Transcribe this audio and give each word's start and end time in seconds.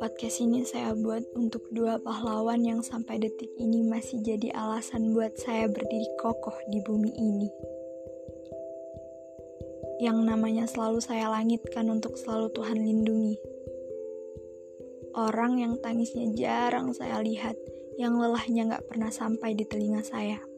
Podcast 0.00 0.40
ini 0.40 0.64
saya 0.64 0.96
buat 0.96 1.20
untuk 1.36 1.68
dua 1.68 2.00
pahlawan 2.00 2.64
yang 2.64 2.80
sampai 2.80 3.20
detik 3.20 3.52
ini 3.60 3.84
masih 3.84 4.24
jadi 4.24 4.56
alasan 4.56 5.12
buat 5.12 5.36
saya 5.36 5.68
berdiri 5.68 6.08
kokoh 6.16 6.56
di 6.72 6.80
bumi 6.80 7.12
ini. 7.12 7.52
Yang 10.00 10.18
namanya 10.24 10.64
selalu 10.64 11.04
saya 11.04 11.28
langitkan 11.28 11.84
untuk 11.92 12.16
selalu 12.16 12.48
Tuhan 12.56 12.80
lindungi. 12.80 13.36
Orang 15.12 15.60
yang 15.60 15.76
tangisnya 15.84 16.32
jarang 16.32 16.96
saya 16.96 17.20
lihat, 17.20 17.60
yang 18.00 18.16
lelahnya 18.16 18.80
gak 18.80 18.88
pernah 18.88 19.12
sampai 19.12 19.52
di 19.52 19.68
telinga 19.68 20.00
saya. 20.00 20.49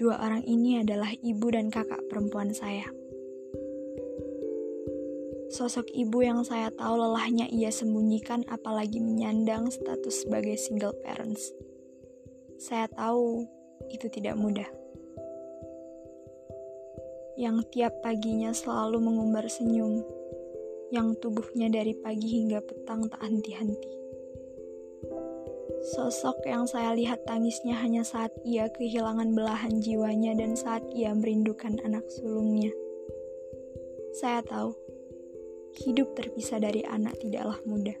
Dua 0.00 0.16
orang 0.16 0.40
ini 0.48 0.80
adalah 0.80 1.12
ibu 1.20 1.52
dan 1.52 1.68
kakak 1.68 2.00
perempuan 2.08 2.56
saya. 2.56 2.88
Sosok 5.52 5.92
ibu 5.92 6.24
yang 6.24 6.40
saya 6.40 6.72
tahu 6.72 6.96
lelahnya 6.96 7.44
ia 7.52 7.68
sembunyikan 7.68 8.48
apalagi 8.48 8.96
menyandang 8.96 9.68
status 9.68 10.24
sebagai 10.24 10.56
single 10.56 10.96
parents. 11.04 11.52
Saya 12.56 12.88
tahu 12.88 13.44
itu 13.92 14.08
tidak 14.08 14.40
mudah. 14.40 14.64
Yang 17.36 17.68
tiap 17.68 17.92
paginya 18.00 18.56
selalu 18.56 19.04
mengumbar 19.04 19.52
senyum, 19.52 20.00
yang 20.88 21.12
tubuhnya 21.20 21.68
dari 21.68 21.92
pagi 21.92 22.40
hingga 22.40 22.64
petang 22.64 23.04
tak 23.12 23.20
henti-henti. 23.20 23.92
Sosok 25.80 26.44
yang 26.44 26.68
saya 26.68 26.92
lihat 26.92 27.24
tangisnya 27.24 27.72
hanya 27.80 28.04
saat 28.04 28.36
ia 28.44 28.68
kehilangan 28.68 29.32
belahan 29.32 29.80
jiwanya 29.80 30.36
dan 30.36 30.52
saat 30.52 30.84
ia 30.92 31.08
merindukan 31.16 31.80
anak 31.80 32.04
sulungnya. 32.12 32.68
Saya 34.12 34.44
tahu 34.44 34.76
hidup 35.80 36.12
terpisah 36.12 36.60
dari 36.60 36.84
anak 36.84 37.16
tidaklah 37.16 37.56
mudah. 37.64 37.96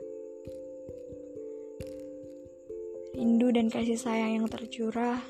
Rindu 3.16 3.48
dan 3.48 3.72
kasih 3.72 3.96
sayang 3.96 4.36
yang 4.36 4.46
tercurah 4.52 5.24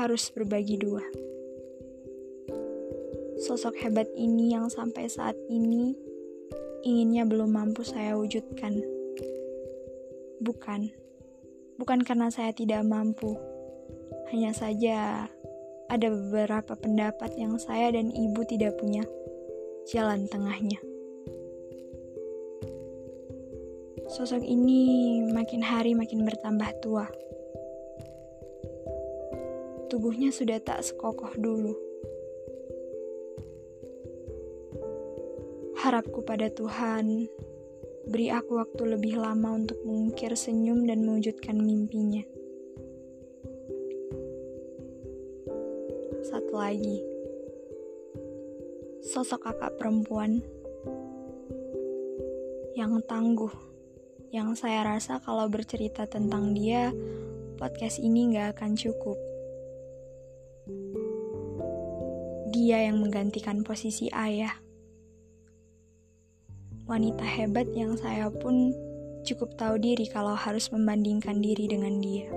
harus 0.00 0.32
berbagi 0.32 0.80
dua. 0.80 1.04
Sosok 3.36 3.76
hebat 3.84 4.08
ini 4.16 4.56
yang 4.56 4.72
sampai 4.72 5.12
saat 5.12 5.36
ini 5.52 5.92
inginnya 6.88 7.28
belum 7.28 7.52
mampu 7.52 7.84
saya 7.84 8.16
wujudkan. 8.16 8.80
Bukan, 10.40 10.88
bukan 11.76 12.02
karena 12.04 12.32
saya 12.32 12.52
tidak 12.52 12.84
mampu. 12.84 13.36
Hanya 14.32 14.50
saja 14.52 15.30
ada 15.86 16.08
beberapa 16.10 16.74
pendapat 16.74 17.38
yang 17.38 17.54
saya 17.62 17.94
dan 17.94 18.10
ibu 18.10 18.42
tidak 18.42 18.74
punya 18.80 19.06
jalan 19.86 20.26
tengahnya. 20.26 20.82
Sosok 24.06 24.42
ini 24.42 25.22
makin 25.30 25.62
hari 25.62 25.94
makin 25.94 26.22
bertambah 26.26 26.70
tua. 26.82 27.06
Tubuhnya 29.86 30.34
sudah 30.34 30.58
tak 30.62 30.82
sekokoh 30.82 31.34
dulu. 31.38 31.74
Harapku 35.78 36.26
pada 36.26 36.50
Tuhan, 36.50 37.30
beri 38.06 38.30
aku 38.30 38.62
waktu 38.62 38.94
lebih 38.94 39.18
lama 39.18 39.58
untuk 39.58 39.82
mengukir 39.82 40.30
senyum 40.38 40.86
dan 40.86 41.02
mewujudkan 41.02 41.58
mimpinya. 41.58 42.22
Satu 46.22 46.54
lagi, 46.54 47.02
sosok 49.02 49.50
kakak 49.50 49.74
perempuan 49.74 50.38
yang 52.78 52.94
tangguh 53.10 53.50
yang 54.34 54.54
saya 54.58 54.86
rasa 54.86 55.22
kalau 55.22 55.46
bercerita 55.50 56.06
tentang 56.06 56.54
dia, 56.54 56.90
podcast 57.58 57.98
ini 58.02 58.34
gak 58.34 58.58
akan 58.58 58.74
cukup. 58.74 59.18
Dia 62.50 62.86
yang 62.90 63.02
menggantikan 63.02 63.62
posisi 63.62 64.10
ayah. 64.10 64.65
Wanita 66.86 67.26
hebat 67.26 67.66
yang 67.74 67.98
saya 67.98 68.30
pun 68.30 68.70
cukup 69.26 69.58
tahu 69.58 69.74
diri 69.82 70.06
kalau 70.06 70.38
harus 70.38 70.70
membandingkan 70.70 71.42
diri 71.42 71.66
dengan 71.66 71.98
dia. 71.98 72.30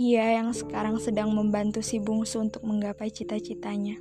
Ia 0.00 0.40
yang 0.40 0.56
sekarang 0.56 0.96
sedang 0.96 1.36
membantu 1.36 1.84
si 1.84 2.00
bungsu 2.00 2.40
untuk 2.40 2.64
menggapai 2.64 3.12
cita-citanya. 3.12 4.00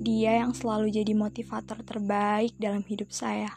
Dia 0.00 0.40
yang 0.40 0.56
selalu 0.56 0.96
jadi 0.96 1.12
motivator 1.12 1.84
terbaik 1.84 2.56
dalam 2.56 2.80
hidup 2.88 3.12
saya. 3.12 3.52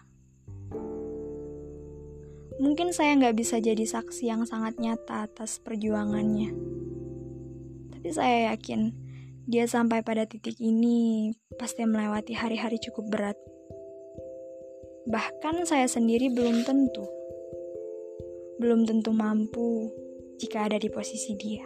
Mungkin 2.59 2.91
saya 2.91 3.15
nggak 3.15 3.37
bisa 3.39 3.63
jadi 3.63 3.87
saksi 3.87 4.27
yang 4.27 4.43
sangat 4.43 4.75
nyata 4.75 5.23
atas 5.23 5.63
perjuangannya. 5.63 6.51
Tapi 7.95 8.09
saya 8.11 8.51
yakin 8.51 9.04
dia 9.45 9.69
sampai 9.69 10.01
pada 10.01 10.25
titik 10.25 10.57
ini 10.57 11.29
pasti 11.61 11.85
melewati 11.85 12.33
hari-hari 12.33 12.81
cukup 12.81 13.05
berat. 13.13 13.37
Bahkan 15.05 15.69
saya 15.69 15.85
sendiri 15.85 16.33
belum 16.33 16.65
tentu. 16.65 17.05
Belum 18.57 18.89
tentu 18.89 19.13
mampu 19.13 19.93
jika 20.41 20.65
ada 20.65 20.81
di 20.81 20.89
posisi 20.89 21.37
dia. 21.37 21.61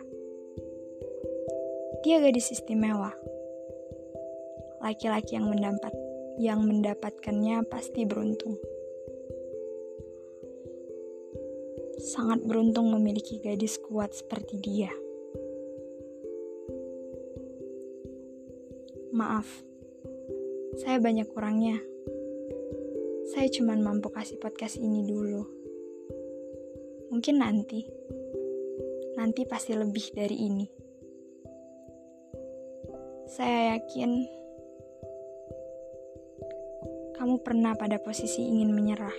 Dia 2.04 2.20
gadis 2.20 2.52
istimewa 2.52 3.12
laki-laki 4.80 5.36
yang 5.36 5.52
mendapat 5.52 5.92
yang 6.40 6.64
mendapatkannya 6.64 7.68
pasti 7.68 8.08
beruntung. 8.08 8.56
Sangat 12.00 12.44
beruntung 12.48 12.92
memiliki 12.96 13.44
gadis 13.44 13.76
kuat 13.84 14.16
seperti 14.16 14.56
dia. 14.64 14.92
Maaf, 19.10 19.50
saya 20.78 21.02
banyak 21.02 21.26
kurangnya. 21.34 21.82
Saya 23.34 23.50
cuma 23.50 23.74
mampu 23.74 24.14
kasih 24.14 24.38
podcast 24.38 24.78
ini 24.78 25.02
dulu. 25.02 25.50
Mungkin 27.10 27.42
nanti, 27.42 27.90
nanti 29.18 29.50
pasti 29.50 29.74
lebih 29.74 30.14
dari 30.14 30.38
ini. 30.38 30.66
Saya 33.26 33.82
yakin 33.82 34.12
kamu 37.18 37.42
pernah 37.42 37.74
pada 37.74 37.98
posisi 37.98 38.46
ingin 38.46 38.78
menyerah. 38.78 39.18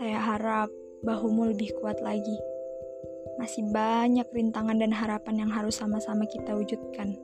Saya 0.00 0.24
harap 0.24 0.72
bahumu 1.04 1.52
lebih 1.52 1.76
kuat 1.76 2.00
lagi. 2.00 2.55
Masih 3.36 3.68
banyak 3.68 4.26
rintangan 4.32 4.80
dan 4.80 4.92
harapan 4.96 5.46
yang 5.46 5.52
harus 5.52 5.76
sama-sama 5.76 6.24
kita 6.24 6.56
wujudkan. 6.56 7.16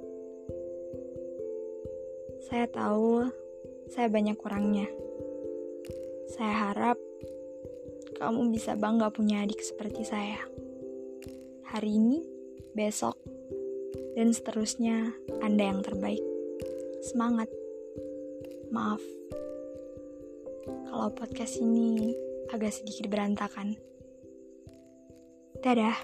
Saya 2.49 2.69
tahu 2.69 3.27
saya 3.93 4.09
banyak 4.13 4.37
kurangnya. 4.37 4.89
Saya 6.33 6.71
harap 6.71 6.97
kamu 8.17 8.53
bisa 8.53 8.77
bangga 8.77 9.09
punya 9.13 9.45
adik 9.45 9.61
seperti 9.61 10.05
saya. 10.05 10.41
Hari 11.73 11.91
ini, 11.97 12.21
besok, 12.77 13.17
dan 14.17 14.33
seterusnya 14.33 15.13
Anda 15.41 15.73
yang 15.73 15.81
terbaik. 15.81 16.23
Semangat. 17.03 17.49
Maaf. 18.73 19.01
Kalau 20.89 21.09
podcast 21.13 21.61
ini 21.61 22.17
agak 22.53 22.73
sedikit 22.73 23.09
berantakan. 23.09 23.92
Dadah. 25.63 25.95